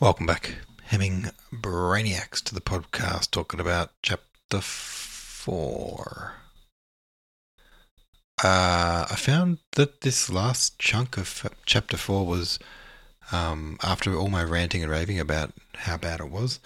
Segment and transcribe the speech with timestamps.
[0.00, 6.32] Welcome back, Hemming Brainiacs, to the podcast talking about chapter four.
[8.42, 12.58] Uh, I found that this last chunk of chapter four was,
[13.30, 16.58] um, after all my ranting and raving about how bad it was,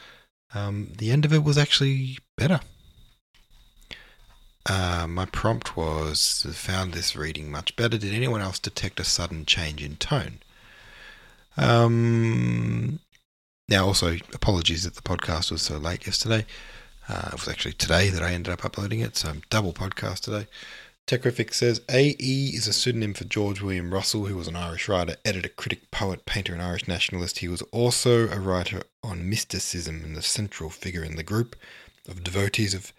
[0.55, 2.61] um, the end of it was actually better.
[4.65, 7.99] Uh, my prompt was found this reading much better.
[7.99, 10.39] Did anyone else detect a sudden change in tone?
[11.61, 12.78] Um,
[13.69, 16.47] now, also, apologies that the podcast was so late yesterday.
[17.07, 20.21] Uh, it was actually today that I ended up uploading it, so I'm double podcast
[20.21, 20.47] today.
[21.07, 22.51] Techrific says A.E.
[22.55, 26.25] is a pseudonym for George William Russell, who was an Irish writer, editor, critic, poet,
[26.27, 27.39] painter, and Irish nationalist.
[27.39, 31.57] He was also a writer on mysticism and the central figure in the group
[32.07, 32.93] of devotees of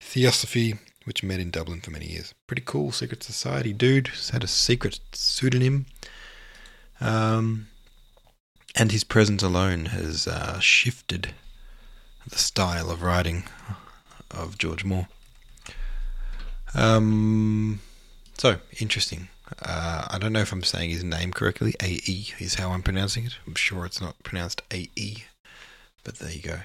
[0.00, 0.74] theosophy,
[1.04, 2.34] which met in Dublin for many years.
[2.46, 4.10] Pretty cool secret society dude.
[4.32, 5.86] Had a secret pseudonym.
[7.00, 7.68] Um,
[8.78, 11.34] and his presence alone has uh, shifted
[12.26, 13.44] the style of writing
[14.30, 15.08] of George Moore.
[16.74, 17.80] Um,
[18.36, 19.28] so interesting.
[19.62, 21.74] Uh, I don't know if I'm saying his name correctly.
[21.82, 23.38] A E is how I'm pronouncing it.
[23.46, 25.24] I'm sure it's not pronounced A E,
[26.04, 26.58] but there you go.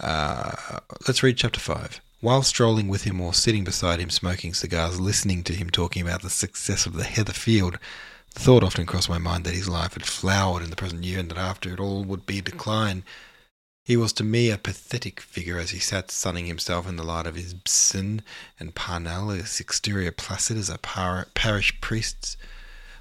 [0.00, 2.00] Uh, let's read chapter five.
[2.20, 6.22] While strolling with him or sitting beside him smoking cigars, listening to him talking about
[6.22, 7.78] the success of the Heather Field,
[8.34, 11.30] thought often crossed my mind that his life had flowered in the present year and
[11.30, 13.04] that after it all would be decline.
[13.84, 17.26] He was to me a pathetic figure as he sat sunning himself in the light
[17.26, 18.22] of Ibsen
[18.58, 22.36] and Parnell, his exterior placid as a par- parish priest's.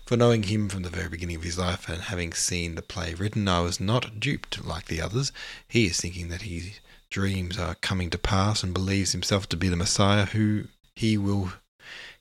[0.05, 3.13] For knowing him from the very beginning of his life and having seen the play
[3.13, 5.31] written, I was not duped like the others.
[5.67, 9.69] He is thinking that his dreams are coming to pass and believes himself to be
[9.69, 11.53] the Messiah who he will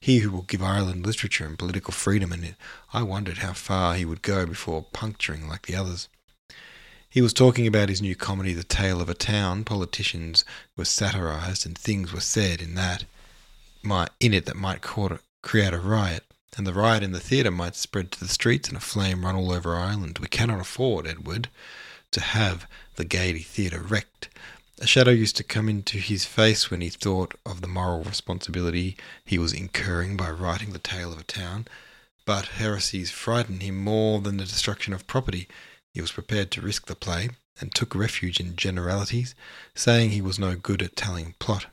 [0.02, 2.54] he who will give Ireland literature and political freedom, and it
[2.92, 6.08] I wondered how far he would go before puncturing like the others.
[7.08, 9.62] He was talking about his new comedy, The Tale of a Town.
[9.62, 10.44] Politicians
[10.76, 13.04] were satirized, and things were said in that
[13.84, 16.24] might in it that might create a riot,
[16.56, 19.36] and the riot in the theatre might spread to the streets and a flame run
[19.36, 20.18] all over Ireland.
[20.18, 21.48] We cannot afford, Edward,
[22.10, 24.30] to have the Gaiety Theatre wrecked.
[24.82, 28.96] A shadow used to come into his face when he thought of the moral responsibility
[29.24, 31.68] he was incurring by writing the tale of a town,
[32.24, 35.46] but heresies frightened him more than the destruction of property.
[35.94, 39.36] He was prepared to risk the play, and took refuge in generalities,
[39.72, 41.66] saying he was no good at telling plot.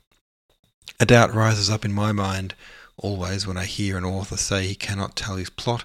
[0.99, 2.53] A doubt rises up in my mind
[2.95, 5.83] always when I hear an author say he cannot tell his plot,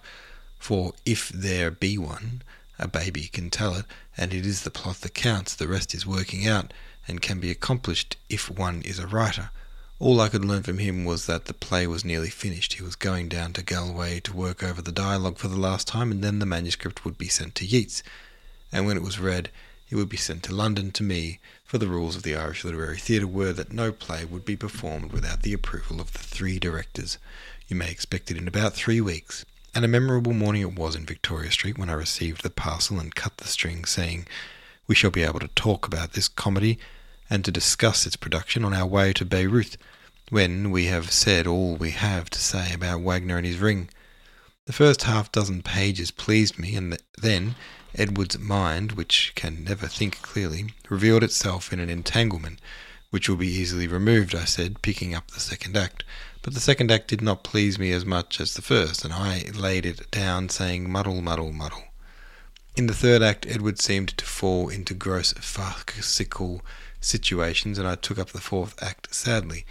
[0.59, 2.43] for if there be one,
[2.79, 6.05] a baby can tell it, and it is the plot that counts, the rest is
[6.05, 6.75] working out
[7.07, 9.51] and can be accomplished if one is a writer.
[10.01, 12.75] All I could learn from him was that the play was nearly finished.
[12.75, 16.11] He was going down to Galway to work over the dialogue for the last time,
[16.11, 18.03] and then the manuscript would be sent to Yeats.
[18.73, 19.51] And when it was read,
[19.89, 22.99] it would be sent to London to me, for the rules of the Irish Literary
[22.99, 27.19] Theatre were that no play would be performed without the approval of the three directors.
[27.69, 29.45] You may expect it in about three weeks.
[29.75, 33.15] And a memorable morning it was in Victoria Street when I received the parcel and
[33.15, 34.27] cut the string, saying,
[34.87, 36.79] We shall be able to talk about this comedy
[37.31, 39.77] and to discuss its production on our way to Bayreuth,
[40.31, 43.89] when we have said all we have to say about Wagner and his ring.
[44.67, 47.55] The first half dozen pages pleased me, and then
[47.95, 52.61] Edward's mind, which can never think clearly, revealed itself in an entanglement
[53.15, 56.03] which will be easily removed, I said, picking up the second act.
[56.43, 59.45] But the second act did not please me as much as the first, and I
[59.55, 61.85] laid it down, saying, Muddle, muddle, muddle.
[62.77, 66.61] In the third act, Edward seemed to fall into gross farcical
[67.01, 69.65] situations, and I took up the fourth act sadly.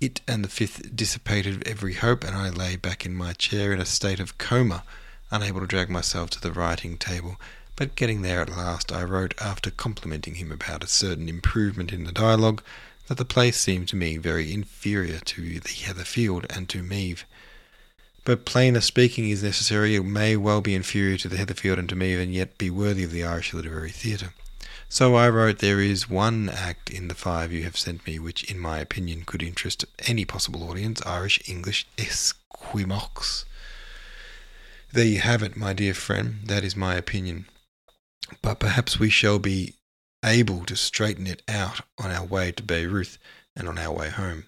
[0.00, 3.80] It and the fifth dissipated every hope, and I lay back in my chair in
[3.80, 4.84] a state of coma,
[5.32, 7.40] unable to drag myself to the writing table.
[7.74, 12.04] But getting there at last, I wrote after complimenting him about a certain improvement in
[12.04, 12.62] the dialogue
[13.08, 17.24] that the play seemed to me very inferior to the Heather Field and to Maeve.
[18.24, 19.94] But plainer speaking is necessary.
[19.94, 22.70] It may well be inferior to the Heather Field and to me, and yet be
[22.70, 24.32] worthy of the Irish Literary Theatre.
[24.88, 28.44] So I wrote, There is one act in the five you have sent me which,
[28.44, 33.44] in my opinion, could interest any possible audience Irish, English, Esquimaux.
[34.92, 36.40] There you have it, my dear friend.
[36.46, 37.46] That is my opinion.
[38.40, 39.74] But perhaps we shall be
[40.24, 43.18] able to straighten it out on our way to Bayreuth
[43.54, 44.44] and on our way home.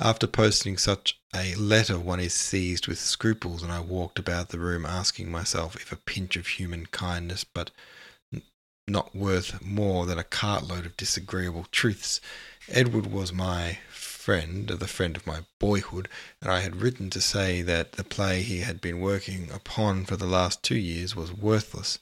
[0.00, 4.60] After posting such a letter, one is seized with scruples, and I walked about the
[4.60, 7.72] room asking myself if a pinch of human kindness, but
[8.86, 12.20] not worth more than a cartload of disagreeable truths.
[12.68, 16.08] Edward was my friend, the friend of my boyhood,
[16.40, 20.16] and I had written to say that the play he had been working upon for
[20.16, 21.98] the last two years was worthless.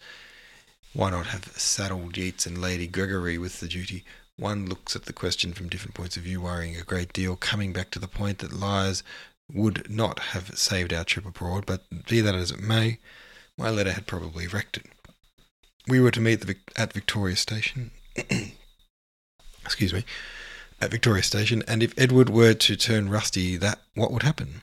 [0.93, 4.05] Why not have saddled Yeats and Lady Gregory with the duty?
[4.39, 7.73] One looks at the question from different points of view, worrying a great deal, coming
[7.73, 9.03] back to the point that lies
[9.51, 12.99] would not have saved our trip abroad, but be that as it may,
[13.57, 14.87] my letter had probably wrecked it.
[15.89, 17.93] We were to meet the, at Victoria Station.
[19.65, 20.05] excuse me,
[20.81, 24.63] at Victoria Station, and if Edward were to turn rusty, that what would happen?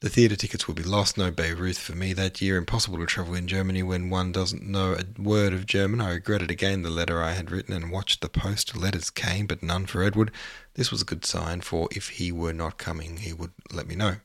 [0.00, 1.18] The theatre tickets will be lost.
[1.18, 2.56] No Bayreuth for me that year.
[2.56, 6.00] Impossible to travel in Germany when one doesn't know a word of German.
[6.00, 8.76] I regretted again the letter I had written and watched the post.
[8.76, 10.30] Letters came, but none for Edward.
[10.74, 13.94] This was a good sign, for if he were not coming, he would let me
[13.94, 14.16] know.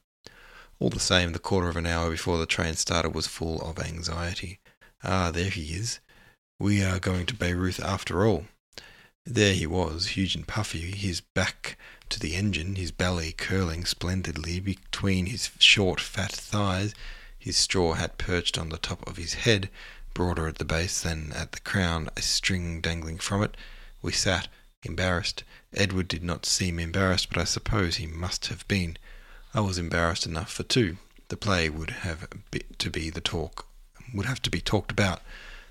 [0.79, 3.79] All the same, the quarter of an hour before the train started was full of
[3.79, 4.59] anxiety.
[5.03, 5.99] Ah, there he is.
[6.59, 8.45] We are going to Bayreuth after all.
[9.25, 11.77] There he was, huge and puffy, his back
[12.09, 16.93] to the engine, his belly curling splendidly between his short, fat thighs,
[17.37, 19.69] his straw hat perched on the top of his head,
[20.13, 23.55] broader at the base than at the crown, a string dangling from it.
[24.01, 24.47] We sat,
[24.83, 25.43] embarrassed.
[25.73, 28.97] Edward did not seem embarrassed, but I suppose he must have been.
[29.53, 30.97] I was embarrassed enough for two.
[31.29, 32.27] The play would have
[32.77, 33.67] to be the talk,
[34.13, 35.21] would have to be talked about.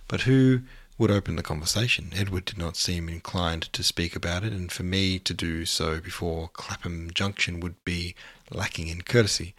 [0.07, 0.63] But who
[0.99, 2.13] would open the conversation?
[2.15, 6.01] Edward did not seem inclined to speak about it, and for me to do so
[6.01, 8.15] before Clapham Junction would be
[8.51, 9.55] lacking in courtesy.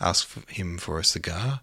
[0.00, 1.62] Ask him for a cigar,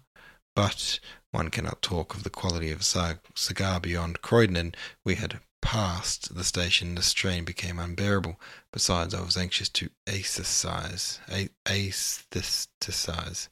[0.54, 1.00] but
[1.30, 6.34] one cannot talk of the quality of a cigar beyond Croydon, and we had passed
[6.34, 8.38] the station, the strain became unbearable.
[8.72, 11.20] Besides, I was anxious to aestheticize.
[11.64, 13.48] Aestheticize.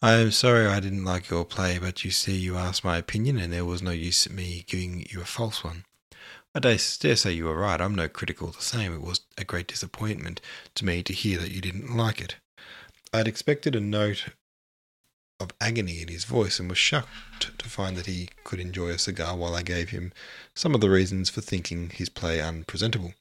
[0.00, 3.36] I am sorry I didn't like your play, but you see, you asked my opinion,
[3.36, 5.84] and there was no use in me giving you a false one.
[6.54, 7.80] I dare say you were right.
[7.80, 8.94] I'm no critic all the same.
[8.94, 10.40] It was a great disappointment
[10.76, 12.36] to me to hear that you didn't like it.
[13.12, 14.26] I had expected a note
[15.40, 18.98] of agony in his voice and was shocked to find that he could enjoy a
[18.98, 20.12] cigar while I gave him
[20.54, 23.14] some of the reasons for thinking his play unpresentable.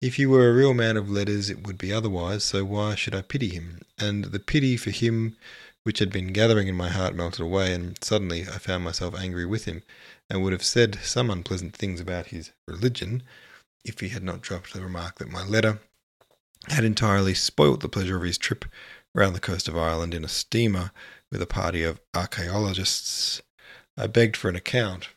[0.00, 3.14] If he were a real man of letters, it would be otherwise, so why should
[3.14, 3.82] I pity him?
[4.00, 5.36] And the pity for him
[5.84, 9.46] which had been gathering in my heart melted away, and suddenly I found myself angry
[9.46, 9.82] with him,
[10.30, 13.22] and would have said some unpleasant things about his religion
[13.84, 15.80] if he had not dropped the remark that my letter
[16.68, 18.64] had entirely spoilt the pleasure of his trip
[19.14, 20.92] round the coast of Ireland in a steamer
[21.30, 23.42] with a party of archaeologists.
[23.96, 25.08] I begged for an account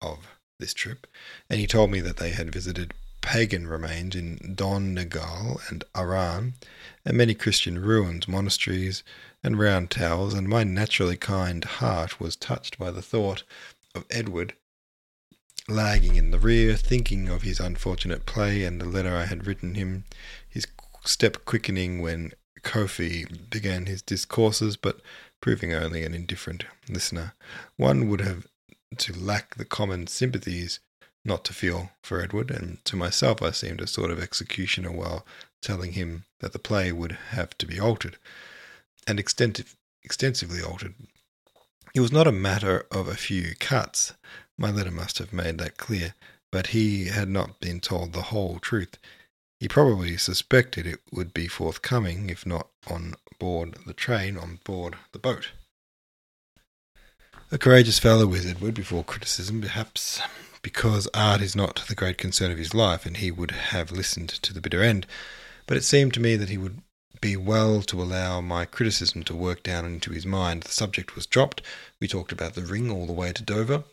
[0.00, 0.26] of
[0.58, 1.06] this trip,
[1.50, 2.94] and he told me that they had visited
[3.26, 6.54] pagan remains in Donegal and Aran,
[7.04, 9.02] and many Christian ruins, monasteries,
[9.42, 13.42] and round towers, and my naturally kind heart was touched by the thought
[13.96, 14.54] of Edward
[15.68, 19.74] lagging in the rear, thinking of his unfortunate play and the letter I had written
[19.74, 20.04] him,
[20.48, 20.68] his
[21.04, 22.30] step quickening when
[22.62, 25.00] Coffey began his discourses, but
[25.40, 27.34] proving only an indifferent listener.
[27.76, 28.46] One would have
[28.98, 30.78] to lack the common sympathies
[31.26, 35.26] not to feel for Edward, and to myself I seemed a sort of executioner while
[35.60, 38.16] telling him that the play would have to be altered,
[39.06, 40.94] and extensive, extensively altered.
[41.94, 44.12] It was not a matter of a few cuts.
[44.58, 46.14] My letter must have made that clear,
[46.52, 48.98] but he had not been told the whole truth.
[49.58, 54.96] He probably suspected it would be forthcoming, if not on board the train, on board
[55.12, 55.50] the boat.
[57.50, 60.20] A courageous fellow was Edward before criticism, perhaps
[60.66, 64.28] because art is not the great concern of his life, and he would have listened
[64.28, 65.06] to the bitter end.
[65.64, 66.82] But it seemed to me that he would
[67.20, 70.64] be well to allow my criticism to work down into his mind.
[70.64, 71.62] The subject was dropped.
[72.00, 73.84] We talked about the ring all the way to Dover.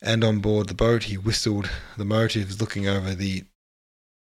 [0.00, 3.44] And on board the boat, he whistled the motives, looking over the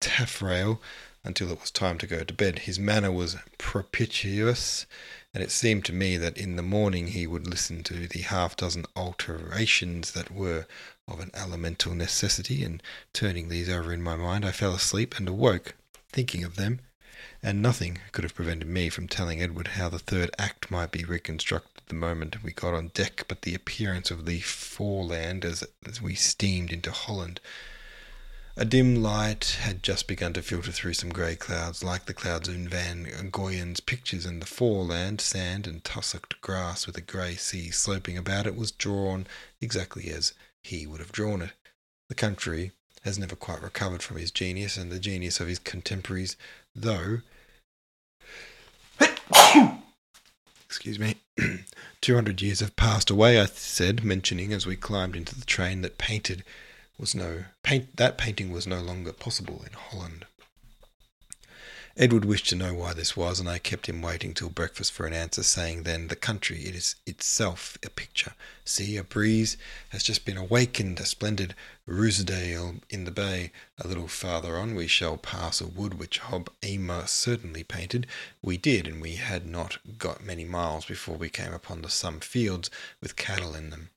[0.01, 0.81] taffrail
[1.23, 2.59] until it was time to go to bed.
[2.59, 4.85] His manner was propitious,
[5.33, 8.57] and it seemed to me that in the morning he would listen to the half
[8.57, 10.65] dozen alterations that were
[11.13, 12.81] of an elemental necessity, and
[13.13, 15.75] turning these over in my mind, I fell asleep and awoke,
[16.11, 16.79] thinking of them,
[17.43, 21.03] and nothing could have prevented me from telling Edward how the third act might be
[21.03, 26.01] reconstructed the moment we got on deck but the appearance of the foreland as, as
[26.01, 27.41] we steamed into Holland.
[28.55, 32.47] A dim light had just begun to filter through some grey clouds, like the clouds
[32.47, 37.71] in Van Goyen's pictures, and the foreland, sand and tussocked grass with a grey sea
[37.71, 39.27] sloping about it, was drawn
[39.59, 41.51] exactly as he would have drawn it.
[42.09, 42.71] The country
[43.03, 46.35] has never quite recovered from his genius and the genius of his contemporaries,
[46.75, 47.21] though.
[50.65, 51.15] Excuse me.
[52.01, 55.81] Two hundred years have passed away, I said, mentioning as we climbed into the train
[55.81, 56.43] that painted
[56.97, 60.25] was no paint that painting was no longer possible in Holland.
[61.97, 65.05] Edward wished to know why this was, and I kept him waiting till breakfast for
[65.05, 68.33] an answer, saying then, The country, it is itself a picture.
[68.63, 69.57] See, a breeze
[69.89, 71.53] has just been awakened, a splendid
[71.85, 73.51] Ruysdael in the bay.
[73.77, 78.07] A little farther on we shall pass a wood which Hob Amer certainly painted.
[78.41, 82.21] We did, and we had not got many miles before we came upon the some
[82.21, 82.69] fields
[83.01, 83.89] with cattle in them.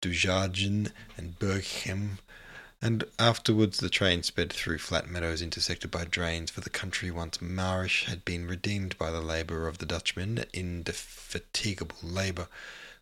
[0.00, 2.18] Dujardin and Berghem
[2.82, 7.40] and afterwards the train sped through flat meadows intersected by drains, for the country once
[7.40, 12.48] marish had been redeemed by the labour of the Dutchmen, indefatigable labour.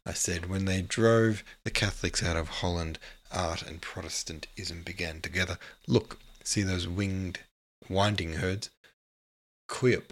[0.06, 2.98] I said, when they drove the Catholics out of Holland,
[3.30, 5.58] art and Protestantism began together.
[5.86, 7.40] Look, see those winged,
[7.88, 8.70] winding herds?
[9.68, 10.10] Cuyp,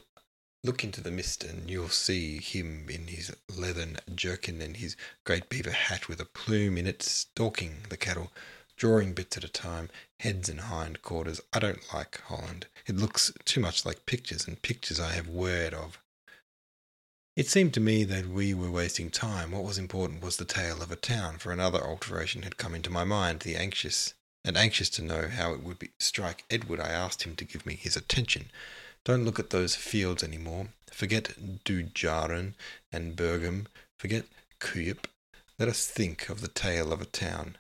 [0.64, 5.49] look into the mist, and you'll see him in his leathern jerkin and his great
[5.49, 8.33] beaver hat with a plume in it, stalking the cattle
[8.82, 11.40] drawing bits at a time, heads and hind quarters.
[11.52, 12.66] I don't like Holland.
[12.84, 16.00] It looks too much like pictures, and pictures I have word of.
[17.36, 19.52] It seemed to me that we were wasting time.
[19.52, 22.90] What was important was the tale of a town, for another alteration had come into
[22.90, 26.88] my mind, the anxious and anxious to know how it would be, strike Edward, I
[26.88, 28.50] asked him to give me his attention.
[29.04, 30.70] Don't look at those fields any more.
[30.90, 32.54] Forget Dujardin
[32.90, 33.68] and Berghem.
[34.00, 34.24] Forget
[34.58, 35.04] Cuyp.
[35.56, 37.58] Let us think of the tale of a town.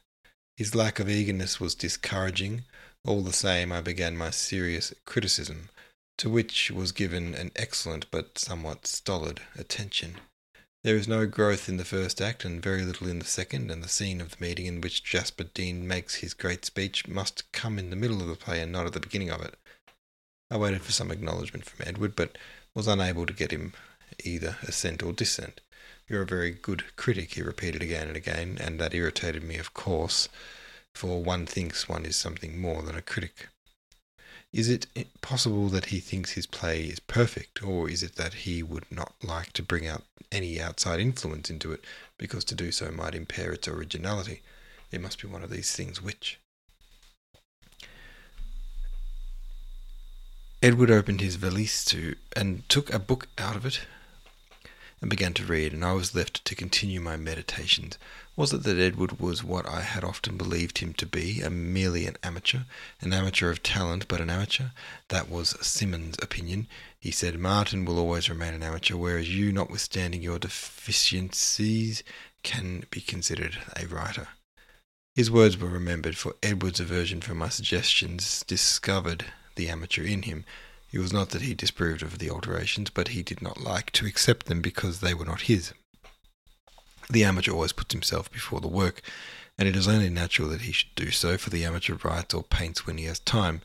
[0.56, 2.64] His lack of eagerness was discouraging.
[3.04, 5.70] All the same, I began my serious criticism,
[6.18, 10.20] to which was given an excellent but somewhat stolid attention.
[10.84, 13.82] There is no growth in the first act, and very little in the second, and
[13.82, 17.78] the scene of the meeting in which Jasper Deane makes his great speech must come
[17.78, 19.54] in the middle of the play and not at the beginning of it.
[20.50, 22.36] I waited for some acknowledgment from Edward, but
[22.74, 23.72] was unable to get him
[24.24, 25.60] either assent or dissent.
[26.08, 29.72] You're a very good critic, he repeated again and again, and that irritated me, of
[29.72, 30.28] course,
[30.94, 33.48] for one thinks one is something more than a critic.
[34.52, 34.86] Is it
[35.22, 39.14] possible that he thinks his play is perfect, or is it that he would not
[39.22, 41.82] like to bring out any outside influence into it,
[42.18, 44.42] because to do so might impair its originality?
[44.90, 46.38] It must be one of these things which.
[50.62, 53.80] Edward opened his valise to and took a book out of it
[55.02, 57.98] and began to read, and I was left to continue my meditations.
[58.36, 62.06] Was it that Edward was what I had often believed him to be, a merely
[62.06, 62.60] an amateur,
[63.00, 64.66] an amateur of talent, but an amateur?
[65.08, 66.68] That was Symons' opinion.
[67.00, 72.04] He said, Martyn will always remain an amateur, whereas you, notwithstanding your deficiencies,
[72.44, 74.28] can be considered a writer.
[75.16, 79.24] His words were remembered, for Edward's aversion for my suggestions discovered
[79.56, 80.44] the amateur in him,
[80.92, 84.06] it was not that he disapproved of the alterations, but he did not like to
[84.06, 85.72] accept them because they were not his.
[87.08, 89.00] The amateur always puts himself before the work,
[89.58, 92.42] and it is only natural that he should do so, for the amateur writes or
[92.42, 93.62] paints when he has time.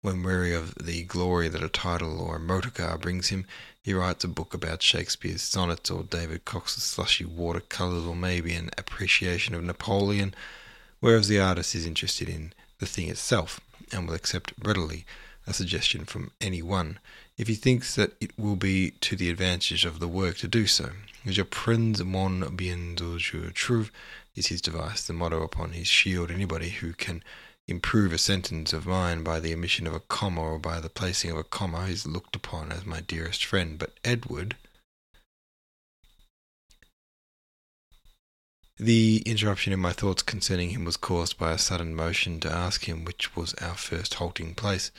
[0.00, 3.46] When weary of the glory that a title or a motor car brings him,
[3.82, 8.70] he writes a book about Shakespeare's sonnets or David Cox's slushy watercolours or maybe an
[8.78, 10.34] appreciation of Napoleon,
[11.00, 13.60] whereas the artist is interested in the thing itself
[13.92, 15.04] and will accept readily
[15.48, 16.98] a suggestion from any one,
[17.38, 20.66] if he thinks that it will be to the advantage of the work to do
[20.66, 20.90] so.
[21.26, 23.90] Je prends mon bien je trouve
[24.34, 26.30] is his device, the motto upon his shield.
[26.30, 27.22] Anybody who can
[27.66, 31.30] improve a sentence of mine by the omission of a comma or by the placing
[31.30, 33.78] of a comma is looked upon as my dearest friend.
[33.78, 34.56] But Edward.
[38.78, 42.84] The interruption in my thoughts concerning him was caused by a sudden motion to ask
[42.84, 44.92] him which was our first halting place.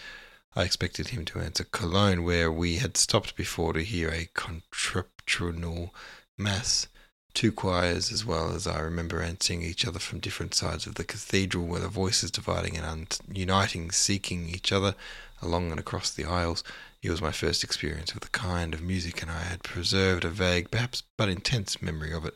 [0.56, 5.94] I expected him to answer Cologne, where we had stopped before to hear a contrapuntal
[6.38, 6.88] mass.
[7.36, 11.04] Two choirs, as well as I remember answering each other from different sides of the
[11.04, 14.96] cathedral, where the voices dividing and uniting, seeking each other
[15.40, 16.64] along and across the aisles.
[17.04, 20.30] It was my first experience of the kind of music, and I had preserved a
[20.30, 22.36] vague, perhaps but intense memory of it,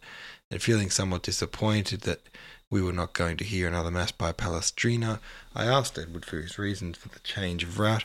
[0.51, 2.21] and feeling somewhat disappointed that
[2.73, 5.19] we were not going to hear another mass by Palestrina.
[5.53, 8.03] I asked Edward for his reasons for the change of route,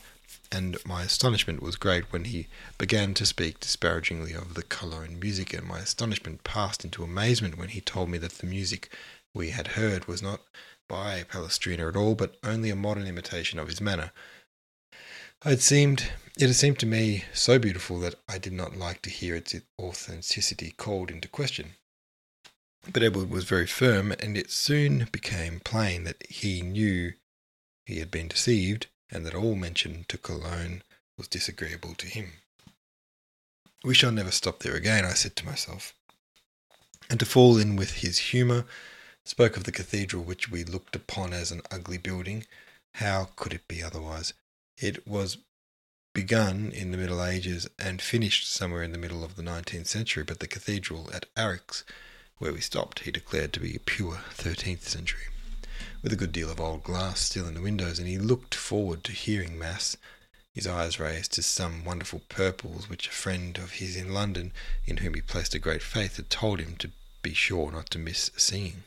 [0.52, 5.54] and my astonishment was great when he began to speak disparagingly of the Cologne music,
[5.54, 8.92] and my astonishment passed into amazement when he told me that the music
[9.32, 10.42] we had heard was not
[10.86, 14.12] by Palestrina at all, but only a modern imitation of his manner.
[15.46, 19.34] It seemed it seemed to me so beautiful that I did not like to hear
[19.34, 21.76] its authenticity called into question.
[22.90, 27.12] But Edward was very firm, and it soon became plain that he knew
[27.84, 30.82] he had been deceived, and that all mention to Cologne
[31.18, 32.32] was disagreeable to him.
[33.84, 35.94] We shall never stop there again, I said to myself.
[37.10, 38.64] And to fall in with his humour,
[39.24, 42.46] spoke of the cathedral which we looked upon as an ugly building.
[42.94, 44.32] How could it be otherwise?
[44.78, 45.38] It was
[46.14, 50.24] begun in the Middle Ages and finished somewhere in the middle of the 19th century,
[50.24, 51.84] but the cathedral at Arix,
[52.38, 55.28] where we stopped, he declared to be pure 13th century,
[56.02, 59.02] with a good deal of old glass still in the windows, and he looked forward
[59.04, 59.96] to hearing Mass,
[60.54, 64.52] his eyes raised to some wonderful purples which a friend of his in London,
[64.86, 66.90] in whom he placed a great faith, had told him to
[67.22, 68.84] be sure not to miss seeing.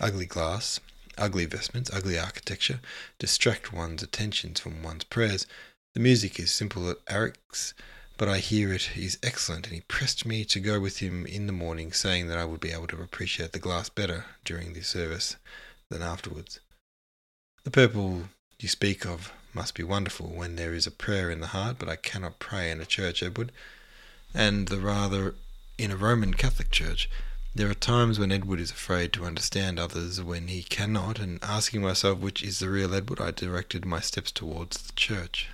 [0.00, 0.78] Ugly glass,
[1.16, 2.80] ugly vestments, ugly architecture
[3.18, 5.46] distract one's attentions from one's prayers.
[5.94, 7.74] The music is simple at Arix,
[8.18, 11.46] but I hear it is excellent, and he pressed me to go with him in
[11.46, 14.82] the morning, saying that I would be able to appreciate the glass better during the
[14.82, 15.36] service
[15.88, 16.58] than afterwards.
[17.62, 18.24] The purple
[18.58, 21.88] you speak of must be wonderful when there is a prayer in the heart, but
[21.88, 23.52] I cannot pray in a church, Edward,
[24.34, 25.36] and the rather
[25.78, 27.08] in a Roman Catholic church.
[27.54, 31.82] There are times when Edward is afraid to understand others when he cannot, and asking
[31.82, 35.48] myself which is the real Edward, I directed my steps towards the church.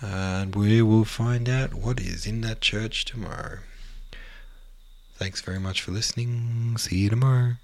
[0.00, 3.60] And we will find out what is in that church tomorrow.
[5.14, 6.76] Thanks very much for listening.
[6.76, 7.54] See you tomorrow.